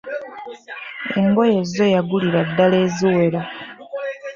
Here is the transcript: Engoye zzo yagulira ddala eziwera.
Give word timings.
Engoye 1.19 1.57
zzo 1.69 1.85
yagulira 1.95 2.39
ddala 2.49 2.75
eziwera. 2.85 3.41